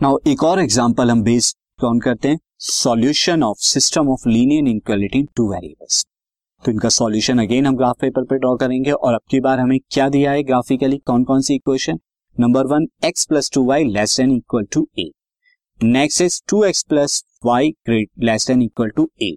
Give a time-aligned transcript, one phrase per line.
[0.00, 2.38] Now एक और example हम बेस्ड कौन करते हैं.
[2.58, 6.04] Solution of system of linear inequality two variables
[6.62, 9.78] तो इनका सॉल्यूशन अगेन हम ग्राफ पेपर पे ड्रॉ करेंगे और अब की बार हमें
[9.90, 11.98] क्या दिया है ग्राफिकली कौन कौन सी equation
[12.36, 15.08] number one x plus two y less than equal to A
[15.80, 19.30] next is two x plus y great less than equal to A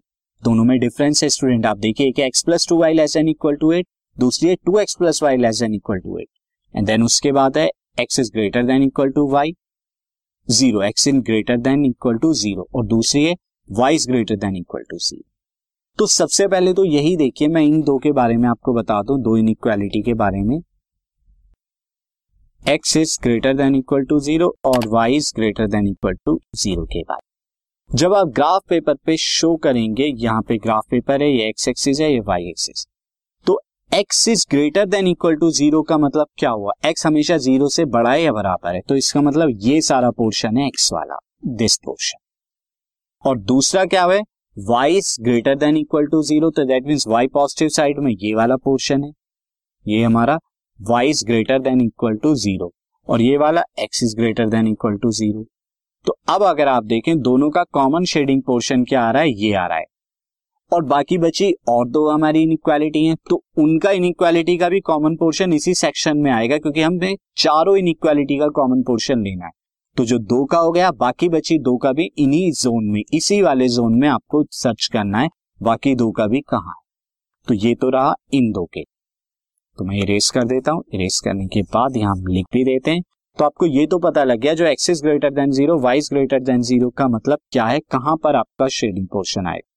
[0.44, 3.55] दोनों में डिफरेंस है स्टूडेंट आप देखिए एक x plus two y less than equal
[3.55, 3.88] to eight
[4.18, 6.30] दूसरी है two x plus y less than equal to eight
[6.73, 7.70] and then उसके बाद है
[8.00, 9.54] x is greater than equal to y
[10.48, 13.36] zero x in greater than equal to zero और दूसरी है
[13.70, 15.24] y is greater than equal to zero
[16.00, 19.20] तो सबसे पहले तो यही देखिए, मैं इन दो के बारे में आपको बता दूँ,
[19.22, 20.58] दो इनइक्वालिटी के बारे में।
[22.64, 26.86] X is greater than equal to zero और y is greater than equal to zero
[26.86, 31.48] के बारे जब आप ग्राफ पेपर पे शो करेंगे, यहाँ पे ग्राफ पेपर है, ये
[31.50, 32.86] एक्स एक्सिस है, ये y axis
[33.94, 36.72] x is greater than equal to zero का मतलब क्या हुआ?
[36.86, 38.80] एक्स हमेशा ज़ीरो से बड़ा या बराबर है?
[38.82, 41.18] तो इसका मतलब ये सारा पोर्शन है एक्स वाला
[41.58, 42.18] दिस पोर्शन
[43.24, 44.20] और दूसरा क्या है?
[44.58, 48.34] Y is greater than equal to zero तो that means y positive side में ये
[48.35, 49.12] वाला पोर्शन है।
[49.85, 50.40] ये हमारा
[50.80, 52.74] y is greater than equal to zero
[53.07, 55.46] और ये वाला x is greater than equal to zero
[56.05, 59.32] तो अब अगर आप देखें, दोनों का कॉमन शेडिंग पोर्शन क्या आ रहा है?
[59.32, 59.85] ये आ रहा है।
[60.74, 65.53] और बाकी बची और दो हमारी इनइक्वालिटी हैं तो उनका इनइक्वालिटी का भी कॉमन पोर्शन
[65.53, 69.51] इसी सेक्शन में आएगा, क्योंकि हमें चारों इनइक्वालिटी का कॉमन पोर्शन लेना है।
[69.97, 73.41] तो जो दो का हो गया, बाकी बची दो का भी इन्हीं जोन में, इसी
[73.41, 75.29] वाले जोन में आपको सर्च करना है,
[75.62, 76.81] बाकी दो का भी कहा है।
[77.47, 78.84] तो ये तो रहा इन दो के।
[79.78, 82.91] तो मैं इरेज कर देता हूँ इरेज करने के बाद यहाँ हम लिख भी देते
[82.91, 83.01] हैं।
[83.38, 86.62] तो आपको ये तो पता लग गया, जो x is greater than zero y is greater than
[86.62, 89.69] zero का मतलब क्या है, कहाँ पर आपका शेडिंग पोर्शन आएगा।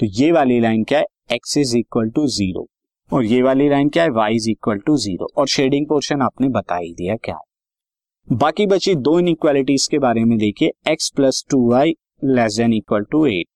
[0.00, 1.04] तो ये वाली लाइन क्या है?
[1.32, 2.66] X is equal to zero
[3.10, 4.10] और ये वाली लाइन क्या है?
[4.10, 7.34] Y is equal to zero और शेडिंग पोर्शन आपने बता ही दिया क्या?
[7.34, 11.94] है बाकी बची दो इनइक्वालिटीज के बारे में देखिए। X plus two y
[12.24, 13.46] less than equal to eight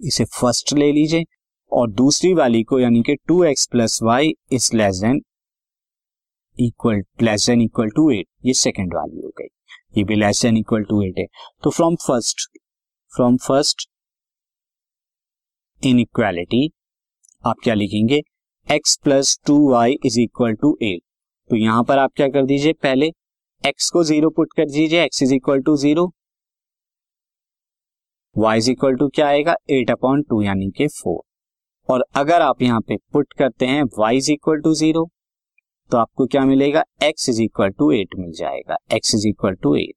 [0.00, 1.24] इसे फ़र्स्ट ले लीजिए।
[1.72, 5.20] और दूसरी वाली को यानी कि two x plus y is less than
[6.58, 9.48] equal less than equal to eight ये सेकेंड वाली हो गई।
[9.98, 11.26] ये भी less than equal to eight है।
[11.62, 12.48] तो from first
[13.12, 13.88] from first
[15.82, 16.68] inequality
[17.44, 18.20] आप क्या लिखेंगे?
[18.66, 21.00] X plus two y is equal to eight
[21.50, 22.72] तो यहाँ पर आप क्या कर दीजिए?
[22.72, 23.06] पहले
[23.64, 26.06] एक्स को ज़ीरो पुट कर दीजिए x is equal to zero
[28.36, 29.54] y is equal to क्या आएगा?
[29.70, 31.22] एट अपॉन टू यानी कि फोर
[31.88, 35.08] और अगर आप यहाँ पे पुट करते हैं y is equal to zero
[35.90, 36.84] तो आपको क्या मिलेगा?
[37.02, 39.94] X is equal to eight मिल जाएगा। X is equal to eight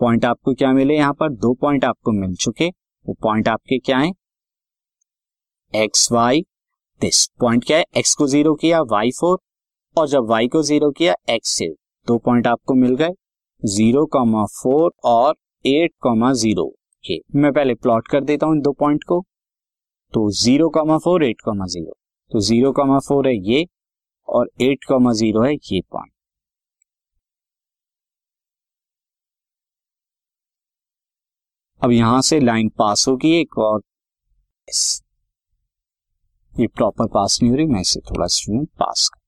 [0.00, 0.96] point आपको क्या मिले?
[0.96, 4.12] यहाँ पर दो पॉइंट आपको मिल चुके। वो पॉइंट आपके क्या है?
[5.72, 6.40] एक्स वाई,
[7.00, 7.84] दिस पॉइंट क्या है?
[7.96, 9.38] एक्स को ज़ीरो किया, वाई फोर,
[9.96, 11.68] और जब वाई को ज़ीरो किया, एक्स से,
[12.08, 13.10] दो पॉइंट आपको मिल गए,
[13.62, 16.72] ज़ीरो कॉमा फोर और एट कॉमा ज़ीरो।
[17.36, 19.20] मैं पहले प्लॉट कर देता हूँ इन दो पॉइंट को।
[20.12, 21.92] तो zero comma four, eight comma zero.
[22.32, 23.66] तो ज़ीरो कॉमा फोर है ये,
[24.28, 26.12] और एट कॉमा ज़ीरो है ये पॉइंट।
[31.82, 33.80] अब यहाँ से लाइन पास होगी एक और
[36.60, 39.18] ये प्रॉपर पास नहीं हो रही, मैं इसे थोड़ा स्टूडेंट पास कर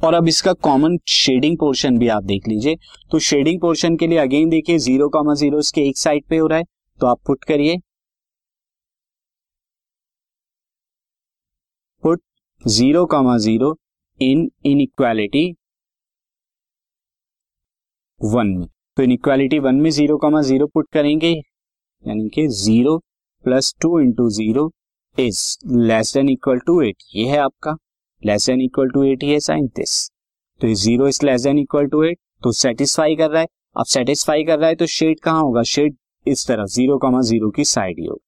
[0.00, 2.76] और अब इसका कॉमन शेडिंग पोर्शन भी आप देख लीजिए।
[3.12, 6.46] तो शेडिंग पोर्शन के लिए अगेन देखिए ज़ीरो कॉमा ज़ीरो इसके एक साइड पे हो
[6.46, 6.64] रहा है।
[6.98, 7.76] तो आप पुट करिए।
[12.02, 12.20] Put
[12.64, 13.74] zero comma zero
[14.20, 15.52] in inequality
[18.20, 18.66] one में।
[18.96, 22.96] तो इनइक्वालिटी वन में ज़ीरो कॉमा ज़ीरो पुट करेंगे। यानी कि zero
[23.44, 24.70] plus two into zero
[25.16, 25.42] is
[25.78, 27.76] less than equal to eight ये है आपका।
[28.22, 30.08] Less than equal to eight ये साइन दिस
[30.60, 33.46] तो zero is less than equal to eight तो सेटिस्फाई कर रहा है।
[33.76, 35.62] अब सेटिस्फाई कर रहा है तो शेड कहाँ होगा?
[35.64, 35.96] शेड
[36.26, 38.24] इस तरफ़ ज़ीरो कॉमा ज़ीरो की साइड ही होगी।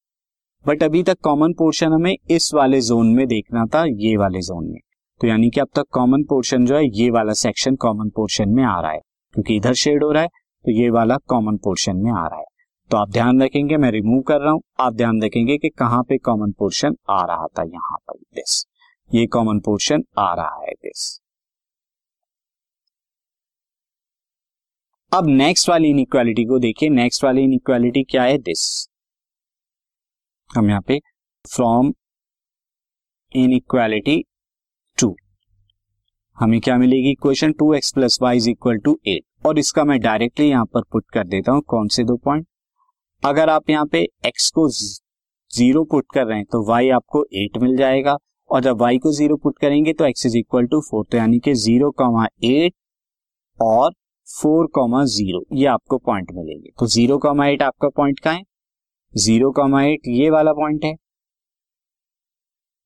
[0.65, 4.65] बट अभी तक कॉमन पोर्शन हमें इस वाले जोन में देखना था, ये वाले जोन
[4.65, 4.81] में।
[5.21, 8.65] तो यानी कि अब तक कॉमन पोर्शन जो है, ये वाला सेक्शन कॉमन पोर्शन में
[8.65, 9.01] आ रहा है।
[9.35, 10.29] क्योंकि इधर शेड हो रहा है
[10.65, 12.45] तो ये वाला कॉमन पोर्शन में आ रहा है।
[12.91, 16.19] तो आप ध्यान रखेंगे, मैं रिमूव कर रहा हूँ। आप ध्यान रखेंगे कि कहाँ पे
[16.21, 18.65] कॉमन पोर्शन आ रहा था, यहाँ पर दिस
[19.11, 21.21] ये कॉमन पोर्शन आ रहा है दिस
[25.13, 28.39] अब नेक्स्ट वाली इनइक्वालिटी को देखिए। नेक्स्ट वाली इनइक्वालिटी क्या है?
[28.39, 28.89] दिस
[30.51, 30.99] हम यहाँ पे
[31.45, 31.93] फ्रॉम
[33.33, 34.25] इनइक्वालिटी
[36.39, 37.11] हमें क्या मिलेगी?
[37.11, 40.83] Equation two x plus y is equal to eight और इसका मैं डायरेक्टली यहाँ पर
[40.93, 42.47] पुट कर देता हूँ। कौन से दो पॉइंट
[43.23, 47.57] अगर आप यहाँ पे एक्स को ज़ीरो पुट कर रहे हैं तो वाई आपको एट
[47.63, 48.17] मिल जाएगा।
[48.51, 51.39] और जब वाई को ज़ीरो पुट करेंगे तो x is equal to four तो यानी
[51.39, 52.75] कि ज़ीरो कॉमा एट
[53.59, 53.91] और
[54.29, 58.43] फोर कॉमा ज़ीरो ये आपको पॉइंट मिलेंगे। तो ज़ीरो कॉमा एट आपका पॉइंट का है?
[59.15, 60.95] ज़ीरो कॉमा एट ये वाला पॉइंट है।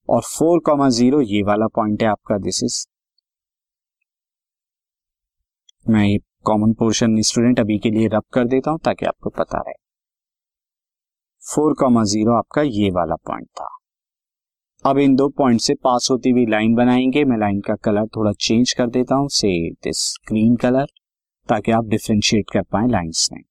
[0.08, 2.84] और फोर कॉमा ज़ीरो ये वाला पॉइंट है आपका। दिस इज़
[5.86, 9.58] मैं ये कॉमन पोर्शन स्टूडेंट अभी के लिए रब कर देता हूँ ताकि आपको पता
[9.58, 9.74] रहे।
[11.42, 13.68] फोर कॉमा ज़ीरो आपका ये वाला पॉइंट था।
[14.84, 18.32] अब इन दो पॉइंट से पास होती हुई लाइन बनाएँगे। मैं लाइन का कलर थोड़ा
[18.40, 20.86] चेंज कर देता हूँ। से दिस ग्रीन कलर
[21.48, 23.42] ताकि आप डिफ्रेंशिएट कर पाए लाइंस में।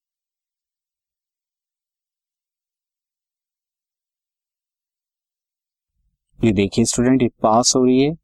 [6.39, 8.20] ये देखिए स्टूडेंट ये पास हो रही है।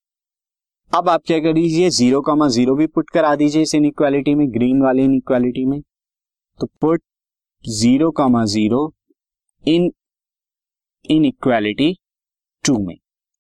[0.92, 4.48] अब आप क्या कर दीजिए ज़ीरो कॉमा ज़ीरो भी पुट करा दीजिए इस इनइक्वालिटी में
[4.54, 5.80] ग्रीन वाली इनइक्वालिटी में।
[6.60, 7.02] तो put
[7.64, 8.80] zero comma zero
[9.64, 9.90] in
[11.26, 11.94] inequality
[12.64, 12.96] two में।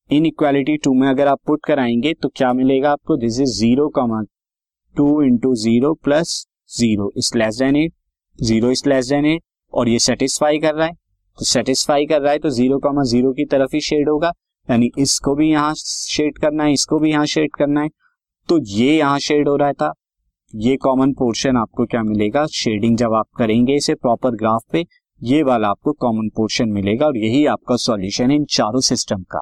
[0.09, 3.17] इन इक्वालिटी टू में अगर आप पुट कराएँगे तो क्या मिलेगा आपको?
[3.17, 4.21] This is zero comma
[4.95, 7.93] two into zero plus zero is less than eight
[8.39, 9.41] zero is less than eight
[9.73, 13.33] और ये सेटिस्फाई कर रहा है। तो सेटिस्फाई कर रहा है तो ज़ीरो कॉमा ज़ीरो
[13.33, 14.31] की तरफ़ ही शेड होगा।
[14.69, 17.89] यानी इसको भी यहाँ शेड करना है, इसको भी यहाँ शेड करना है।
[18.49, 19.91] तो ये यहाँ शेड हो रहा था।
[20.53, 22.45] ये कॉमन पोर्शन आपको क्या मिलेगा?
[22.47, 24.85] शेडिंग जब आप करेंगे इसे प्रॉपर ग्राफ पे,
[25.21, 29.41] ये वाला आपको कॉमन पोर्शन मिलेगा और यही आपका सॉल्यूशन है इन चारों सिस्टम का।